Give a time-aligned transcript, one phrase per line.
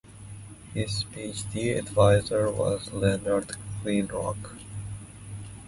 [0.73, 1.73] His Ph.D.
[1.73, 3.51] advisor was Leonard
[3.83, 4.57] Kleinrock.